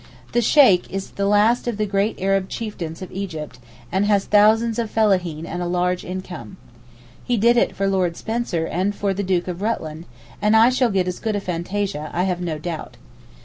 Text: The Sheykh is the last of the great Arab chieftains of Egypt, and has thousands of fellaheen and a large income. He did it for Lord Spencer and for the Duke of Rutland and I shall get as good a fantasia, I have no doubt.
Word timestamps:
The 0.31 0.41
Sheykh 0.41 0.91
is 0.91 1.11
the 1.11 1.27
last 1.27 1.67
of 1.67 1.77
the 1.77 1.85
great 1.85 2.19
Arab 2.19 2.49
chieftains 2.49 3.03
of 3.03 3.11
Egypt, 3.11 3.59
and 3.91 4.03
has 4.07 4.25
thousands 4.25 4.79
of 4.79 4.89
fellaheen 4.89 5.45
and 5.45 5.61
a 5.61 5.67
large 5.67 6.03
income. 6.03 6.57
He 7.23 7.37
did 7.37 7.55
it 7.55 7.75
for 7.75 7.85
Lord 7.87 8.17
Spencer 8.17 8.65
and 8.65 8.95
for 8.95 9.13
the 9.13 9.21
Duke 9.21 9.47
of 9.47 9.61
Rutland 9.61 10.05
and 10.41 10.55
I 10.55 10.69
shall 10.69 10.89
get 10.89 11.07
as 11.07 11.19
good 11.19 11.35
a 11.35 11.39
fantasia, 11.39 12.09
I 12.13 12.23
have 12.23 12.41
no 12.41 12.57
doubt. 12.57 12.97